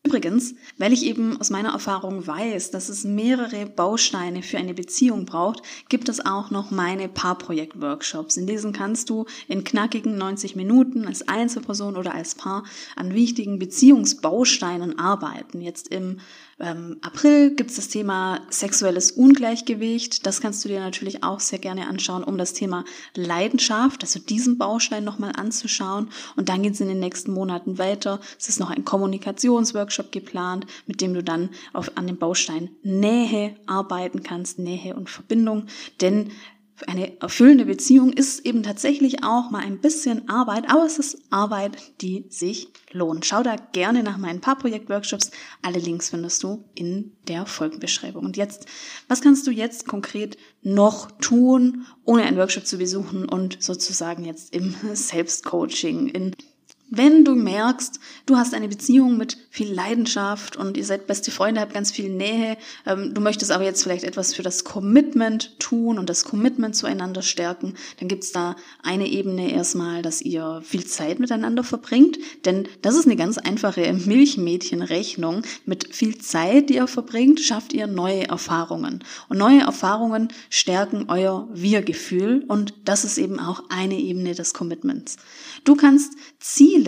Übrigens, 0.05 0.57
weil 0.79 0.93
ich 0.93 1.05
eben 1.05 1.41
aus 1.41 1.51
meiner 1.51 1.71
Erfahrung 1.71 2.27
weiß, 2.27 2.73
dass 2.73 2.89
es 2.89 3.05
mehrere 3.05 3.67
Bausteine 3.67 4.43
für 4.43 4.59
eine 4.59 4.75
Beziehung 4.75 5.27
braucht, 5.27 5.63
gibt 5.89 6.09
es 6.09 6.27
auch 6.27 6.51
noch 6.51 6.73
meine 6.73 7.09
Paarprojekt-Workshops. 7.09 8.37
In 8.37 8.49
diesen 8.49 8.73
kannst 8.73 9.11
du 9.11 9.27
in 9.47 9.63
knackigen 9.63 10.19
90 10.19 10.57
Minuten 10.57 11.07
als 11.07 11.29
Einzelperson 11.29 11.97
oder 11.97 12.15
als 12.15 12.35
Paar 12.35 12.65
an 12.97 13.15
wichtigen 13.15 13.61
Beziehungsbausteinen 13.61 14.99
arbeiten. 14.99 15.61
Jetzt 15.61 15.87
im 15.87 16.19
ähm, 16.59 16.99
April 17.03 17.55
gibt 17.55 17.71
es 17.71 17.77
das 17.77 17.89
Thema 17.89 18.41
sexuelles 18.51 19.13
Ungleichgewicht. 19.13 20.27
Das 20.27 20.41
kannst 20.41 20.65
du 20.65 20.69
dir 20.69 20.81
natürlich 20.81 21.23
auch 21.23 21.39
sehr 21.39 21.61
gerne 21.61 21.87
anschauen, 21.87 22.25
um 22.25 22.39
das 22.39 22.55
Thema 22.55 22.85
Leidenschaft, 23.15 24.03
also 24.03 24.19
diesen 24.19 24.59
Baustein 24.59 25.05
nochmal 25.05 25.33
anzuschauen. 25.37 26.11
Und 26.35 26.49
dann 26.49 26.63
geht 26.63 26.75
es 26.75 26.81
in 26.81 26.89
den 26.89 27.01
nächsten 27.01 27.33
Monaten 27.33 27.79
weiter. 27.79 28.21
Es 28.39 28.49
ist 28.49 28.59
noch 28.59 28.71
ein 28.71 28.85
Kommunikationsworkshop 28.85 29.92
geplant, 30.13 30.67
mit 30.87 31.01
dem 31.01 31.15
du 31.15 31.23
dann 31.23 31.51
auf, 31.73 31.97
an 31.97 32.07
dem 32.07 32.19
Baustein 32.19 32.71
Nähe 32.83 33.57
arbeiten 33.67 34.23
kannst, 34.23 34.59
Nähe 34.59 34.95
und 34.95 35.11
Verbindung. 35.11 35.67
Denn 36.01 36.31
eine 36.89 37.21
erfüllende 37.21 37.67
Beziehung 37.67 38.13
ist 38.13 38.45
eben 38.45 38.63
tatsächlich 38.63 39.23
auch 39.25 39.51
mal 39.51 39.61
ein 39.61 39.81
bisschen 39.81 40.29
Arbeit, 40.29 40.69
aber 40.69 40.85
es 40.85 40.99
ist 40.99 41.19
Arbeit, 41.31 41.77
die 42.01 42.27
sich 42.29 42.69
lohnt. 42.91 43.27
Schau 43.27 43.43
da 43.43 43.57
gerne 43.57 44.03
nach 44.03 44.19
meinen 44.19 44.41
paar 44.41 44.59
Projektworkshops. 44.59 45.31
Alle 45.63 45.79
Links 45.79 46.11
findest 46.11 46.43
du 46.43 46.65
in 46.75 47.13
der 47.29 47.47
Folgenbeschreibung. 47.47 48.25
Und 48.25 48.37
jetzt, 48.37 48.67
was 49.09 49.21
kannst 49.21 49.47
du 49.47 49.51
jetzt 49.51 49.87
konkret 49.87 50.37
noch 50.63 51.11
tun, 51.13 51.87
ohne 52.05 52.25
einen 52.25 52.37
Workshop 52.37 52.67
zu 52.67 52.79
besuchen 52.79 53.29
und 53.29 53.63
sozusagen 53.63 54.25
jetzt 54.25 54.55
im 54.55 54.75
Selbstcoaching, 54.93 56.09
in 56.09 56.35
Wenn 56.95 57.25
du 57.25 57.35
merkst, 57.35 58.01
du 58.27 58.37
hast 58.37 58.53
eine 58.53 58.69
Beziehung 58.69 59.17
mit 59.17 59.39
viel 59.49 59.73
Leidenschaft 59.73 60.57
und 60.57 60.77
ihr 60.77 60.85
seid 60.85 61.07
beste 61.07 61.31
Freunde, 61.31 61.63
habt 61.63 61.73
ganz 61.73 61.91
viel 61.91 62.11
Nähe, 62.11 62.59
ähm, 62.85 63.15
du 63.15 63.23
möchtest 63.23 63.51
aber 63.51 63.65
jetzt 63.65 63.83
vielleicht 63.83 64.05
etwas 64.05 64.35
für 64.35 64.43
das 64.43 64.65
Commitment 64.65 65.59
tun 65.59 65.99
und 65.99 66.11
das 66.11 66.25
Commitment 66.25 66.77
zueinander 66.77 67.23
stärken, 67.23 67.77
dann 67.99 68.09
gibt's 68.09 68.33
da 68.33 68.57
eine 68.83 69.09
Ebene 69.09 69.53
erstmal, 69.53 70.03
dass 70.03 70.21
ihr 70.21 70.61
viel 70.67 70.85
Zeit 70.85 71.19
miteinander 71.19 71.65
verbringt, 71.65 72.19
denn 72.45 72.69
das 72.83 72.95
ist 72.95 73.07
eine 73.07 73.17
ganz 73.17 73.39
einfache 73.39 73.91
Milchmädchenrechnung. 73.95 75.45
Mit 75.65 75.95
viel 75.95 76.19
Zeit, 76.19 76.69
die 76.69 76.75
ihr 76.75 76.89
verbringt, 76.89 77.41
schafft 77.41 77.73
ihr 77.73 77.87
neue 77.87 78.29
Erfahrungen. 78.29 79.03
Und 79.31 79.39
neue 79.39 79.61
Erfahrungen 79.61 80.29
stärken 80.51 81.07
euer 81.09 81.49
Wir-Gefühl 81.55 82.45
und 82.49 82.75
das 82.85 83.05
ist 83.07 83.17
eben 83.17 83.41
auch 83.41 83.63
eine 83.71 83.99
Ebene 83.99 84.35
des 84.35 84.53
Commitments. 84.53 85.17
Du 85.65 85.75
kannst 85.75 86.13
Ziele 86.39 86.82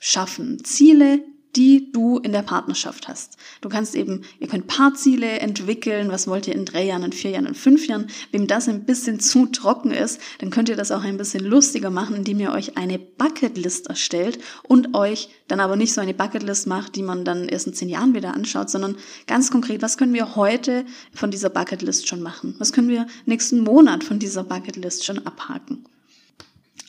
schaffen, 0.00 0.62
Ziele, 0.64 1.20
die 1.56 1.90
du 1.90 2.18
in 2.18 2.32
der 2.32 2.42
Partnerschaft 2.42 3.08
hast. 3.08 3.36
Du 3.60 3.68
kannst 3.68 3.94
eben, 3.94 4.22
ihr 4.38 4.48
könnt 4.48 4.68
Paarziele 4.68 5.40
entwickeln, 5.40 6.10
was 6.10 6.28
wollt 6.28 6.46
ihr 6.46 6.54
in 6.54 6.64
drei 6.64 6.84
Jahren, 6.84 7.02
in 7.02 7.12
vier 7.12 7.32
Jahren, 7.32 7.46
in 7.46 7.54
fünf 7.54 7.86
Jahren. 7.88 8.06
Wem 8.30 8.46
das 8.46 8.68
ein 8.68 8.84
bisschen 8.84 9.18
zu 9.18 9.46
trocken 9.46 9.90
ist, 9.90 10.20
dann 10.38 10.50
könnt 10.50 10.68
ihr 10.68 10.76
das 10.76 10.92
auch 10.92 11.02
ein 11.02 11.16
bisschen 11.16 11.44
lustiger 11.44 11.90
machen, 11.90 12.14
indem 12.14 12.38
ihr 12.38 12.52
euch 12.52 12.76
eine 12.76 12.98
Bucketlist 12.98 13.88
erstellt 13.88 14.38
und 14.62 14.94
euch 14.94 15.30
dann 15.48 15.60
aber 15.60 15.76
nicht 15.76 15.94
so 15.94 16.00
eine 16.00 16.14
Bucketlist 16.14 16.66
macht, 16.66 16.94
die 16.94 17.02
man 17.02 17.24
dann 17.24 17.48
erst 17.48 17.66
in 17.66 17.74
zehn 17.74 17.88
Jahren 17.88 18.14
wieder 18.14 18.34
anschaut, 18.34 18.70
sondern 18.70 18.96
ganz 19.26 19.50
konkret, 19.50 19.82
was 19.82 19.96
können 19.96 20.14
wir 20.14 20.36
heute 20.36 20.84
von 21.12 21.30
dieser 21.30 21.50
Bucketlist 21.50 22.08
schon 22.08 22.22
machen? 22.22 22.54
Was 22.58 22.72
können 22.72 22.88
wir 22.88 23.06
nächsten 23.26 23.60
Monat 23.60 24.04
von 24.04 24.18
dieser 24.18 24.44
Bucketlist 24.44 25.04
schon 25.04 25.26
abhaken? 25.26 25.84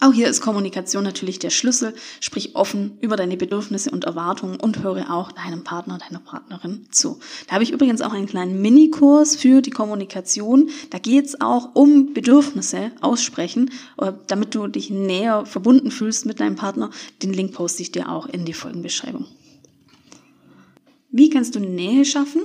Auch 0.02 0.14
hier 0.14 0.30
ist 0.30 0.40
Kommunikation 0.40 1.04
natürlich 1.04 1.40
der 1.40 1.50
Schlüssel. 1.50 1.94
Sprich 2.22 2.56
offen 2.56 2.98
über 3.02 3.18
deine 3.18 3.36
Bedürfnisse 3.36 3.92
und 3.92 4.06
Erwartungen 4.06 4.58
und 4.58 4.82
höre 4.82 5.14
auch 5.14 5.34
deinem 5.34 5.66
Partner, 5.66 5.98
deiner 5.98 6.22
Partnerin 6.22 6.88
zu. 6.90 7.20
Da 7.48 7.56
habe 7.56 7.64
ich 7.64 7.72
übrigens 7.72 8.02
auch 8.02 8.14
einen 8.14 8.26
kleinen 8.26 8.62
Minikurs 8.62 9.36
für 9.36 9.62
die 9.62 9.72
Kommunikation. 9.72 10.70
Da 10.90 11.00
geht 11.00 11.26
es 11.26 11.42
auch 11.42 11.76
um 11.76 12.14
Bedürfnisse 12.14 12.92
aussprechen, 13.02 13.72
äh, 13.98 14.14
damit 14.28 14.56
du 14.56 14.68
dich 14.68 14.90
näher 14.90 15.46
verbunden 15.46 15.92
fühlst 15.92 16.26
mit 16.26 16.40
deinem 16.40 16.56
Partner. 16.56 16.92
Den 17.22 17.34
Link 17.34 17.52
poste 17.54 17.82
ich 17.82 17.92
dir 17.92 18.10
auch 18.10 18.26
in 18.26 18.46
die 18.46 18.54
Folgenbeschreibung. 18.54 19.26
Wie 21.12 21.30
kannst 21.30 21.56
du 21.56 21.60
Nähe 21.60 22.06
schaffen? 22.06 22.44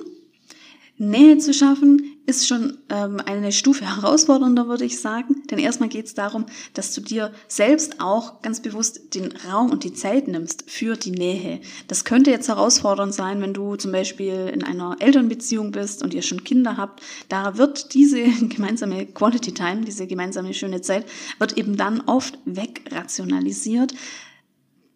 Nähe 0.96 1.38
zu 1.38 1.54
schaffen 1.54 2.13
ist 2.26 2.48
schon 2.48 2.78
ähm, 2.88 3.20
eine 3.24 3.52
Stufe 3.52 3.84
herausfordernder, 3.96 4.68
würde 4.68 4.84
ich 4.84 5.00
sagen. 5.00 5.42
Denn 5.50 5.58
erstmal 5.58 5.88
geht 5.88 6.06
es 6.06 6.14
darum, 6.14 6.46
dass 6.72 6.94
du 6.94 7.00
dir 7.00 7.32
selbst 7.48 8.00
auch 8.00 8.42
ganz 8.42 8.60
bewusst 8.60 9.14
den 9.14 9.32
Raum 9.48 9.70
und 9.70 9.84
die 9.84 9.92
Zeit 9.92 10.28
nimmst 10.28 10.64
für 10.70 10.96
die 10.96 11.10
Nähe. 11.10 11.60
Das 11.88 12.04
könnte 12.04 12.30
jetzt 12.30 12.48
herausfordernd 12.48 13.14
sein, 13.14 13.40
wenn 13.40 13.54
du 13.54 13.76
zum 13.76 13.92
Beispiel 13.92 14.50
in 14.52 14.62
einer 14.62 14.96
Elternbeziehung 15.00 15.70
bist 15.72 16.02
und 16.02 16.14
ihr 16.14 16.22
schon 16.22 16.44
Kinder 16.44 16.76
habt. 16.76 17.02
Da 17.28 17.58
wird 17.58 17.94
diese 17.94 18.22
gemeinsame 18.48 19.06
Quality 19.06 19.52
Time, 19.52 19.82
diese 19.82 20.06
gemeinsame 20.06 20.54
schöne 20.54 20.80
Zeit, 20.80 21.06
wird 21.38 21.56
eben 21.58 21.76
dann 21.76 22.00
oft 22.02 22.38
wegrationalisiert. 22.44 23.94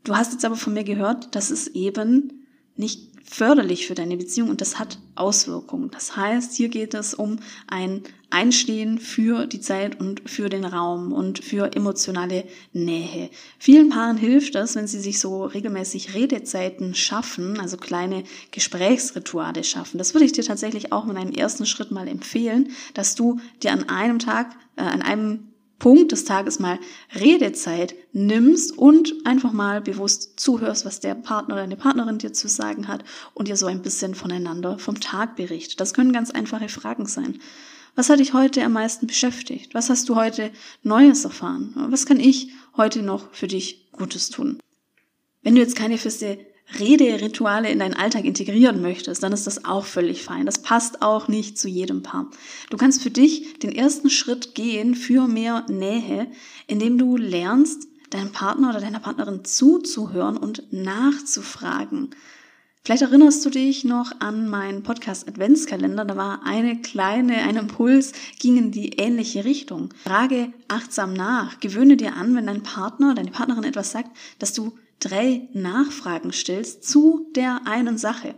Du 0.05 0.17
hast 0.17 0.33
jetzt 0.33 0.45
aber 0.45 0.57
von 0.57 0.73
mir 0.73 0.85
gehört, 0.85 1.35
dass 1.35 1.51
es 1.51 1.69
eben 1.69 2.38
nicht 2.79 3.09
förderlich 3.31 3.87
für 3.87 3.95
deine 3.95 4.17
Beziehung 4.17 4.49
und 4.49 4.61
das 4.61 4.79
hat 4.79 4.99
Auswirkungen. 5.15 5.91
Das 5.91 6.17
heißt, 6.17 6.55
hier 6.55 6.69
geht 6.69 6.95
es 6.95 7.13
um 7.13 7.39
ein 7.67 8.03
Einstehen 8.31 8.99
für 8.99 9.47
die 9.47 9.61
Zeit 9.61 10.01
und 10.01 10.29
für 10.29 10.49
den 10.49 10.65
Raum 10.65 11.13
und 11.13 11.43
für 11.43 11.75
emotionale 11.75 12.45
Nähe. 12.73 13.31
Vielen 13.59 13.91
Paaren 13.91 14.17
hilft 14.17 14.55
das, 14.55 14.77
wenn 14.77 14.87
sie 14.87 15.01
sich 15.01 15.19
so 15.19 15.45
regelmäßig 15.45 16.15
Redezeiten 16.15 16.95
schaffen, 16.95 17.59
also 17.61 17.77
kleine 17.77 18.25
Gesprächsrituale 18.51 19.65
schaffen. 19.65 19.99
Das 19.99 20.15
würde 20.15 20.25
ich 20.25 20.33
dir 20.33 20.45
tatsächlich 20.45 20.93
auch 20.93 21.07
in 21.09 21.17
einem 21.17 21.33
ersten 21.33 21.67
Schritt 21.67 21.91
mal 21.91 22.09
empfehlen, 22.09 22.71
dass 22.95 23.15
du 23.15 23.41
dir 23.63 23.73
an 23.73 23.89
einem 23.89 24.19
Tag, 24.19 24.55
äh, 24.77 24.83
an 24.83 25.03
einem 25.03 25.48
Punkt 25.79 26.11
des 26.13 26.25
Tages 26.25 26.59
mal 26.59 26.79
Redezeit 27.15 27.95
nimmst 28.13 28.77
und 28.77 29.15
einfach 29.25 29.53
mal 29.53 29.81
bewusst 29.81 30.41
zuhörst, 30.41 30.85
was 30.85 31.01
der 31.01 31.15
Partner 31.15 31.55
oder 31.55 31.63
deine 31.63 31.77
Partnerin 31.77 32.19
dir 32.19 32.33
zu 32.33 32.49
sagen 32.49 32.89
hat 32.89 33.05
und 33.35 33.49
ihr 33.49 33.57
so 33.57 33.67
ein 33.67 33.83
bisschen 33.83 34.15
voneinander 34.15 34.79
vom 34.79 34.99
Tag 35.01 35.37
berichtet. 35.37 35.81
Das 35.81 35.95
können 35.95 36.13
ganz 36.13 36.31
einfache 36.31 36.69
Fragen 36.69 37.07
sein. 37.07 37.39
Was 37.95 38.11
hat 38.11 38.21
dich 38.21 38.33
heute 38.33 38.65
am 38.65 38.73
meisten 38.73 39.07
beschäftigt? 39.07 39.75
Was 39.75 39.91
hast 39.91 40.09
du 40.09 40.17
heute 40.17 40.51
Neues 40.83 41.25
erfahren? 41.25 41.73
Was 41.91 42.07
kann 42.07 42.21
ich 42.21 42.53
heute 42.77 43.03
noch 43.03 43.33
für 43.33 43.49
dich 43.49 43.91
Gutes 43.93 44.31
tun? 44.31 44.59
Wenn 45.43 45.55
du 45.55 45.61
jetzt 45.61 45.77
keine 45.77 45.99
feste 45.99 46.39
Rederituale 46.79 47.71
in 47.71 47.79
deinen 47.79 47.95
Alltag 47.95 48.25
integrieren 48.25 48.83
möchtest, 48.83 49.23
dann 49.23 49.33
ist 49.33 49.47
das 49.47 49.65
auch 49.65 49.85
völlig 49.85 50.23
fein. 50.23 50.47
Das 50.47 50.63
passt 50.63 51.03
auch 51.03 51.29
nicht 51.29 51.59
zu 51.59 51.69
jedem 51.69 52.03
Paar. 52.03 52.31
Du 52.71 52.77
kannst 52.77 53.03
für 53.03 53.11
dich 53.11 53.59
den 53.61 53.73
ersten 53.73 54.11
Schritt 54.11 54.55
gehen 54.55 54.95
für 54.95 55.27
mehr 55.27 55.65
Nähe, 55.69 56.27
indem 56.67 56.99
du 56.99 57.17
lernst, 57.17 57.89
deinem 58.11 58.33
Partner 58.33 58.71
oder 58.71 58.81
deiner 58.81 59.01
Partnerin 59.01 59.45
zuzuhören 59.45 60.37
und 60.37 60.73
nachzufragen. 60.73 62.11
Vielleicht 62.83 63.03
erinnerst 63.03 63.45
du 63.45 63.51
dich 63.51 63.85
noch 63.85 64.13
an 64.21 64.49
meinen 64.49 64.83
Podcast 64.83 65.29
Adventskalender. 65.29 66.07
Da 66.07 66.17
war 66.17 66.47
eine 66.47 66.81
kleine, 66.81 67.37
ein 67.43 67.57
Impuls, 67.57 68.13
ging 68.39 68.57
in 68.57 68.71
die 68.71 68.95
ähnliche 68.95 69.45
Richtung. 69.45 69.93
Frage 70.05 70.55
achtsam 70.69 71.13
nach. 71.13 71.61
Gewöhne 71.61 71.99
dir 71.99 72.17
an, 72.17 72.35
wenn 72.35 72.47
dein 72.47 72.63
Partner, 72.63 73.15
deine 73.15 73.31
Partnerin 73.31 73.65
etwas 73.65 73.91
sagt, 73.91 74.17
dass 74.39 74.55
du 74.55 74.73
drei 75.01 75.49
Nachfragen 75.53 76.33
stellst 76.33 76.85
zu 76.85 77.31
der 77.35 77.67
einen 77.67 77.99
Sache. 77.99 78.35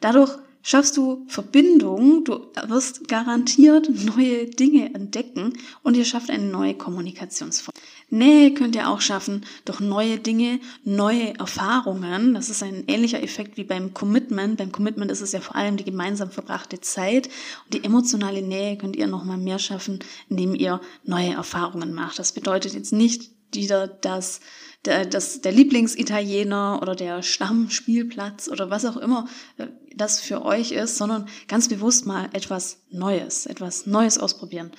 Dadurch 0.00 0.32
schaffst 0.62 0.96
du 0.96 1.24
Verbindungen, 1.28 2.24
du 2.24 2.46
wirst 2.66 3.08
garantiert 3.08 3.88
neue 3.88 4.46
Dinge 4.46 4.94
entdecken 4.94 5.54
und 5.82 5.96
ihr 5.96 6.04
schafft 6.04 6.30
eine 6.30 6.44
neue 6.44 6.74
Kommunikationsform. 6.74 7.74
Nähe 8.10 8.52
könnt 8.52 8.74
ihr 8.74 8.88
auch 8.88 9.00
schaffen 9.00 9.46
durch 9.64 9.80
neue 9.80 10.18
Dinge, 10.18 10.58
neue 10.84 11.38
Erfahrungen. 11.38 12.34
Das 12.34 12.50
ist 12.50 12.62
ein 12.62 12.84
ähnlicher 12.88 13.22
Effekt 13.22 13.56
wie 13.56 13.64
beim 13.64 13.94
Commitment. 13.94 14.56
Beim 14.58 14.72
Commitment 14.72 15.12
ist 15.12 15.20
es 15.20 15.32
ja 15.32 15.40
vor 15.40 15.54
allem 15.54 15.76
die 15.76 15.84
gemeinsam 15.84 16.30
verbrachte 16.30 16.80
Zeit 16.80 17.28
und 17.64 17.74
die 17.74 17.84
emotionale 17.84 18.42
Nähe 18.42 18.76
könnt 18.76 18.96
ihr 18.96 19.06
nochmal 19.06 19.38
mehr 19.38 19.60
schaffen, 19.60 20.00
indem 20.28 20.54
ihr 20.54 20.80
neue 21.04 21.34
Erfahrungen 21.34 21.94
macht. 21.94 22.18
Das 22.18 22.32
bedeutet 22.32 22.74
jetzt 22.74 22.92
nicht 22.92 23.30
wieder, 23.52 23.86
dass 23.88 24.40
der, 24.84 25.04
das, 25.04 25.40
der 25.40 25.52
Lieblingsitaliener 25.52 26.80
oder 26.80 26.94
der 26.94 27.22
Stammspielplatz 27.22 28.48
oder 28.48 28.70
was 28.70 28.84
auch 28.84 28.96
immer 28.96 29.28
äh, 29.58 29.66
das 29.94 30.20
für 30.20 30.44
euch 30.44 30.72
ist, 30.72 30.96
sondern 30.96 31.28
ganz 31.48 31.68
bewusst 31.68 32.06
mal 32.06 32.30
etwas 32.32 32.82
Neues, 32.90 33.46
etwas 33.46 33.86
Neues 33.86 34.18
ausprobieren. 34.18 34.70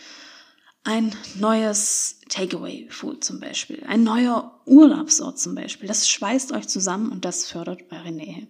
Ein 0.83 1.15
neues 1.35 2.21
Takeaway-Food 2.29 3.23
zum 3.23 3.39
Beispiel, 3.39 3.83
ein 3.87 4.03
neuer 4.03 4.59
Urlaubsort 4.65 5.37
zum 5.37 5.53
Beispiel. 5.53 5.87
Das 5.87 6.09
schweißt 6.09 6.53
euch 6.53 6.67
zusammen 6.67 7.11
und 7.11 7.23
das 7.23 7.45
fördert 7.45 7.83
eure 7.91 8.11
Nähe. 8.11 8.47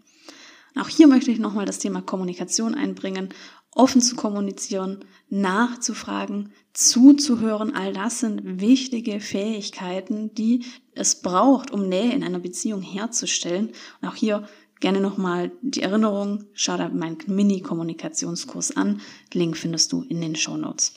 Auch 0.79 0.87
hier 0.87 1.07
möchte 1.07 1.31
ich 1.31 1.39
nochmal 1.39 1.65
das 1.65 1.79
Thema 1.79 2.01
Kommunikation 2.01 2.75
einbringen 2.75 3.33
offen 3.75 4.01
zu 4.01 4.15
kommunizieren, 4.15 5.05
nachzufragen, 5.29 6.51
zuzuhören, 6.73 7.73
all 7.73 7.93
das 7.93 8.19
sind 8.19 8.59
wichtige 8.59 9.19
Fähigkeiten, 9.19 10.33
die 10.35 10.65
es 10.93 11.21
braucht, 11.21 11.71
um 11.71 11.87
Nähe 11.87 12.13
in 12.13 12.23
einer 12.23 12.39
Beziehung 12.39 12.81
herzustellen. 12.81 13.71
Und 14.01 14.07
auch 14.09 14.15
hier 14.15 14.47
gerne 14.79 14.99
nochmal 14.99 15.51
die 15.61 15.83
Erinnerung, 15.83 16.45
schau 16.53 16.75
da 16.75 16.89
meinen 16.89 17.17
Mini-Kommunikationskurs 17.27 18.75
an. 18.75 19.01
Link 19.33 19.57
findest 19.57 19.91
du 19.93 20.01
in 20.03 20.19
den 20.19 20.35
Show 20.35 20.57
Notes. 20.57 20.93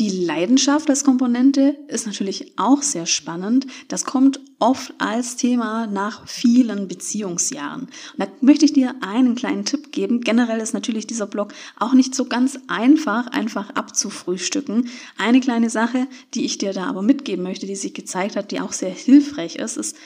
Die 0.00 0.08
Leidenschaft 0.08 0.90
als 0.90 1.04
Komponente 1.04 1.76
ist 1.86 2.06
natürlich 2.06 2.58
auch 2.58 2.82
sehr 2.82 3.06
spannend. 3.06 3.68
Das 3.86 4.04
kommt 4.04 4.40
oft 4.58 4.92
als 4.98 5.36
Thema 5.36 5.86
nach 5.86 6.26
vielen 6.26 6.88
Beziehungsjahren. 6.88 7.82
Und 7.82 8.18
da 8.18 8.26
möchte 8.40 8.64
ich 8.64 8.72
dir 8.72 8.96
einen 9.02 9.36
kleinen 9.36 9.64
Tipp 9.64 9.92
geben. 9.92 10.22
Generell 10.22 10.58
ist 10.58 10.74
natürlich 10.74 11.06
dieser 11.06 11.28
Blog 11.28 11.54
auch 11.78 11.92
nicht 11.92 12.16
so 12.16 12.24
ganz 12.24 12.58
einfach, 12.66 13.28
einfach 13.28 13.70
abzufrühstücken. 13.70 14.88
Eine 15.16 15.38
kleine 15.38 15.70
Sache, 15.70 16.08
die 16.34 16.44
ich 16.44 16.58
dir 16.58 16.72
da 16.72 16.86
aber 16.86 17.02
mitgeben 17.02 17.44
möchte, 17.44 17.66
die 17.66 17.76
sich 17.76 17.94
gezeigt 17.94 18.34
hat, 18.34 18.50
die 18.50 18.60
auch 18.60 18.72
sehr 18.72 18.90
hilfreich 18.90 19.56
ist, 19.56 19.76
ist, 19.76 19.96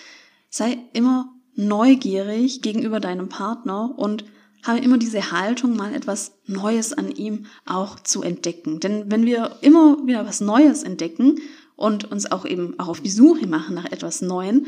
sei 0.50 0.76
immer 0.92 1.32
neugierig 1.54 2.60
gegenüber 2.60 3.00
deinem 3.00 3.30
Partner 3.30 3.98
und 3.98 4.24
habe 4.64 4.78
immer 4.78 4.98
diese 4.98 5.30
Haltung, 5.30 5.76
mal 5.76 5.94
etwas 5.94 6.32
Neues 6.46 6.92
an 6.92 7.10
ihm 7.10 7.46
auch 7.66 8.00
zu 8.00 8.22
entdecken. 8.22 8.80
Denn 8.80 9.10
wenn 9.10 9.24
wir 9.24 9.56
immer 9.60 10.06
wieder 10.06 10.26
was 10.26 10.40
Neues 10.40 10.82
entdecken 10.82 11.40
und 11.76 12.10
uns 12.10 12.30
auch 12.30 12.44
eben 12.44 12.78
auch 12.78 12.88
auf 12.88 13.00
die 13.00 13.10
Suche 13.10 13.46
machen 13.46 13.74
nach 13.74 13.86
etwas 13.86 14.20
Neuem, 14.20 14.66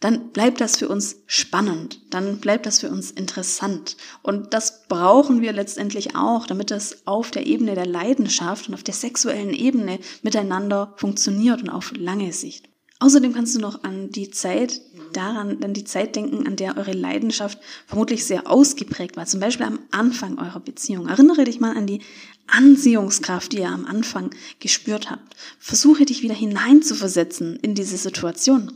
dann 0.00 0.30
bleibt 0.30 0.60
das 0.60 0.76
für 0.76 0.88
uns 0.88 1.22
spannend, 1.26 2.00
dann 2.10 2.38
bleibt 2.38 2.66
das 2.66 2.80
für 2.80 2.90
uns 2.90 3.10
interessant. 3.10 3.96
Und 4.22 4.52
das 4.52 4.86
brauchen 4.88 5.40
wir 5.40 5.52
letztendlich 5.52 6.14
auch, 6.14 6.46
damit 6.46 6.70
das 6.70 7.06
auf 7.06 7.30
der 7.30 7.46
Ebene 7.46 7.74
der 7.74 7.86
Leidenschaft 7.86 8.68
und 8.68 8.74
auf 8.74 8.82
der 8.82 8.94
sexuellen 8.94 9.54
Ebene 9.54 9.98
miteinander 10.22 10.92
funktioniert 10.96 11.62
und 11.62 11.70
auf 11.70 11.92
lange 11.96 12.32
Sicht. 12.32 12.68
Außerdem 12.98 13.34
kannst 13.34 13.54
du 13.54 13.60
noch 13.60 13.84
an 13.84 14.10
die 14.10 14.30
Zeit 14.30 14.80
daran, 15.12 15.62
an 15.62 15.74
die 15.74 15.84
Zeit 15.84 16.16
denken, 16.16 16.46
an 16.46 16.56
der 16.56 16.78
eure 16.78 16.92
Leidenschaft 16.92 17.58
vermutlich 17.86 18.24
sehr 18.24 18.50
ausgeprägt 18.50 19.16
war. 19.16 19.26
Zum 19.26 19.38
Beispiel 19.38 19.66
am 19.66 19.80
Anfang 19.90 20.38
eurer 20.38 20.60
Beziehung. 20.60 21.06
Erinnere 21.06 21.44
dich 21.44 21.60
mal 21.60 21.76
an 21.76 21.86
die 21.86 22.00
Anziehungskraft, 22.46 23.52
die 23.52 23.58
ihr 23.58 23.68
am 23.68 23.84
Anfang 23.84 24.30
gespürt 24.60 25.10
habt. 25.10 25.36
Versuche 25.58 26.06
dich 26.06 26.22
wieder 26.22 26.34
hineinzuversetzen 26.34 27.56
in 27.56 27.74
diese 27.74 27.98
Situation. 27.98 28.72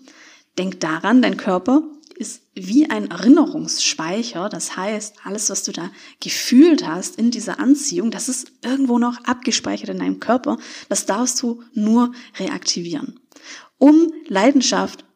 Denk 0.58 0.80
daran, 0.80 1.22
dein 1.22 1.38
Körper 1.38 1.82
ist 2.14 2.42
wie 2.54 2.90
ein 2.90 3.10
Erinnerungsspeicher. 3.10 4.50
Das 4.50 4.76
heißt, 4.76 5.14
alles, 5.24 5.48
was 5.48 5.62
du 5.62 5.72
da 5.72 5.90
gefühlt 6.20 6.86
hast 6.86 7.16
in 7.16 7.30
dieser 7.30 7.58
Anziehung, 7.58 8.10
das 8.10 8.28
ist 8.28 8.52
irgendwo 8.62 8.98
noch 8.98 9.24
abgespeichert 9.24 9.88
in 9.88 9.98
deinem 9.98 10.20
Körper. 10.20 10.58
Das 10.90 11.06
darfst 11.06 11.40
du 11.40 11.62
nur 11.72 12.12
reaktivieren. 12.38 13.18
Um 13.80 14.12
Leidenschaft 14.28 15.06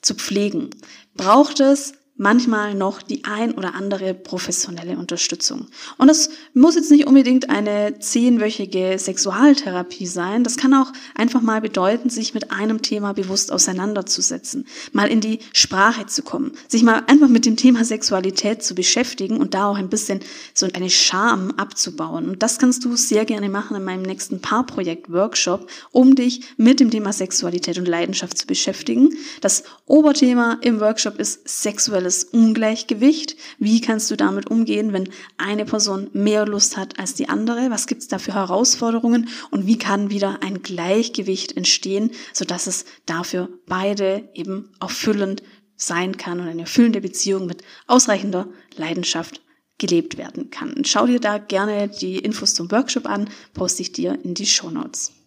zu 0.00 0.14
pflegen, 0.14 0.70
braucht 1.14 1.60
es 1.60 1.92
manchmal 2.16 2.74
noch 2.74 3.02
die 3.02 3.24
ein 3.24 3.52
oder 3.54 3.74
andere 3.74 4.14
professionelle 4.14 4.96
Unterstützung. 4.96 5.66
Und 5.98 6.06
das 6.08 6.30
muss 6.52 6.76
jetzt 6.76 6.90
nicht 6.92 7.06
unbedingt 7.06 7.50
eine 7.50 7.98
zehnwöchige 7.98 8.96
Sexualtherapie 8.98 10.06
sein. 10.06 10.44
Das 10.44 10.56
kann 10.56 10.74
auch 10.74 10.92
einfach 11.16 11.42
mal 11.42 11.60
bedeuten, 11.60 12.10
sich 12.10 12.32
mit 12.32 12.52
einem 12.52 12.82
Thema 12.82 13.14
bewusst 13.14 13.50
auseinanderzusetzen, 13.50 14.66
mal 14.92 15.08
in 15.08 15.20
die 15.20 15.40
Sprache 15.52 16.06
zu 16.06 16.22
kommen, 16.22 16.52
sich 16.68 16.84
mal 16.84 17.02
einfach 17.08 17.28
mit 17.28 17.46
dem 17.46 17.56
Thema 17.56 17.84
Sexualität 17.84 18.62
zu 18.62 18.76
beschäftigen 18.76 19.38
und 19.38 19.54
da 19.54 19.66
auch 19.66 19.76
ein 19.76 19.88
bisschen 19.88 20.20
so 20.52 20.68
eine 20.72 20.90
Scham 20.90 21.50
abzubauen. 21.56 22.28
Und 22.28 22.42
das 22.44 22.58
kannst 22.58 22.84
du 22.84 22.94
sehr 22.94 23.24
gerne 23.24 23.48
machen 23.48 23.76
in 23.76 23.84
meinem 23.84 24.02
nächsten 24.02 24.40
Paarprojekt-Workshop, 24.40 25.68
um 25.90 26.14
dich 26.14 26.42
mit 26.56 26.78
dem 26.78 26.92
Thema 26.92 27.12
Sexualität 27.12 27.76
und 27.78 27.88
Leidenschaft 27.88 28.38
zu 28.38 28.46
beschäftigen. 28.46 29.10
Das 29.40 29.64
Oberthema 29.86 30.58
im 30.60 30.80
Workshop 30.80 31.18
ist 31.18 31.48
sexuelle 31.48 32.03
sexuelles 32.04 32.24
Ungleichgewicht. 32.24 33.36
Wie 33.58 33.80
kannst 33.80 34.10
du 34.10 34.16
damit 34.16 34.50
umgehen, 34.50 34.92
wenn 34.92 35.08
eine 35.38 35.64
Person 35.64 36.10
mehr 36.12 36.46
Lust 36.46 36.76
hat 36.76 36.98
als 36.98 37.14
die 37.14 37.28
andere? 37.28 37.70
Was 37.70 37.86
gibt 37.86 38.02
es 38.02 38.08
da 38.08 38.18
für 38.18 38.34
Herausforderungen? 38.34 39.28
Und 39.50 39.66
wie 39.66 39.78
kann 39.78 40.10
wieder 40.10 40.42
ein 40.42 40.62
Gleichgewicht 40.62 41.56
entstehen, 41.56 42.10
sodass 42.32 42.66
es 42.66 42.84
dafür 43.06 43.48
beide 43.66 44.28
eben 44.34 44.70
erfüllend 44.80 45.42
sein 45.76 46.16
kann 46.16 46.40
und 46.40 46.48
eine 46.48 46.62
erfüllende 46.62 47.00
Beziehung 47.00 47.46
mit 47.46 47.62
ausreichender 47.86 48.48
Leidenschaft 48.76 49.40
gelebt 49.78 50.18
werden 50.18 50.50
kann. 50.50 50.84
Schau 50.84 51.06
dir 51.06 51.18
da 51.18 51.38
gerne 51.38 51.88
die 51.88 52.18
Infos 52.18 52.54
zum 52.54 52.70
Workshop 52.70 53.06
an, 53.06 53.28
poste 53.54 53.82
ich 53.82 53.92
dir 53.92 54.16
in 54.22 54.34
die 54.34 54.46
Show 54.46 54.70
Notes. 54.70 55.23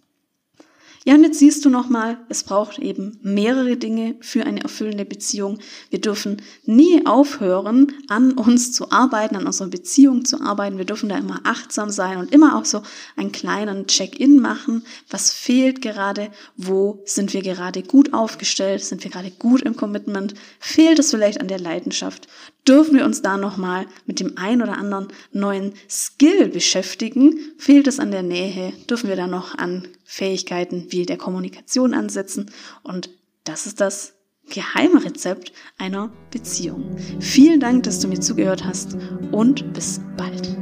Ja, 1.07 1.15
und 1.15 1.23
jetzt 1.23 1.39
siehst 1.39 1.63
du 1.63 1.69
nochmal, 1.69 2.17
es 2.27 2.43
braucht 2.43 2.79
eben 2.79 3.17
mehrere 3.21 3.77
Dinge 3.77 4.17
für 4.19 4.45
eine 4.45 4.61
erfüllende 4.61 5.05
Beziehung. 5.05 5.57
Wir 5.89 6.01
dürfen 6.01 6.41
nie 6.65 7.05
aufhören, 7.05 7.93
an 8.09 8.33
uns 8.33 8.73
zu 8.73 8.91
arbeiten, 8.91 9.37
an 9.37 9.45
unserer 9.45 9.69
Beziehung 9.69 10.25
zu 10.25 10.41
arbeiten. 10.41 10.77
Wir 10.77 10.83
dürfen 10.83 11.07
da 11.07 11.17
immer 11.17 11.39
achtsam 11.45 11.91
sein 11.91 12.17
und 12.17 12.33
immer 12.33 12.57
auch 12.57 12.65
so 12.65 12.81
einen 13.15 13.31
kleinen 13.31 13.87
Check-in 13.87 14.41
machen. 14.41 14.83
Was 15.09 15.31
fehlt 15.31 15.81
gerade? 15.81 16.29
Wo 16.57 17.01
sind 17.05 17.33
wir 17.33 17.41
gerade 17.41 17.83
gut 17.83 18.13
aufgestellt? 18.13 18.83
Sind 18.83 19.01
wir 19.05 19.09
gerade 19.09 19.31
gut 19.31 19.61
im 19.61 19.77
Commitment? 19.77 20.33
Fehlt 20.59 20.99
es 20.99 21.11
vielleicht 21.11 21.39
an 21.39 21.47
der 21.47 21.59
Leidenschaft? 21.59 22.27
Dürfen 22.67 22.97
wir 22.97 23.05
uns 23.05 23.21
da 23.21 23.37
nochmal 23.37 23.85
mit 24.05 24.19
dem 24.19 24.37
ein 24.37 24.61
oder 24.61 24.77
anderen 24.77 25.07
neuen 25.31 25.73
Skill 25.89 26.49
beschäftigen? 26.49 27.39
Fehlt 27.57 27.87
es 27.87 27.99
an 27.99 28.11
der 28.11 28.23
Nähe? 28.23 28.73
Dürfen 28.89 29.07
wir 29.07 29.15
da 29.15 29.25
noch 29.25 29.57
an 29.57 29.87
Fähigkeiten 30.03 30.87
wie 30.89 31.05
der 31.05 31.17
Kommunikation 31.17 31.93
ansetzen? 31.93 32.51
Und 32.83 33.09
das 33.45 33.67
ist 33.67 33.79
das 33.79 34.15
geheime 34.49 35.03
Rezept 35.03 35.53
einer 35.77 36.11
Beziehung. 36.31 36.97
Vielen 37.19 37.61
Dank, 37.61 37.83
dass 37.83 37.99
du 37.99 38.09
mir 38.09 38.19
zugehört 38.19 38.65
hast 38.65 38.97
und 39.31 39.73
bis 39.73 40.01
bald. 40.17 40.57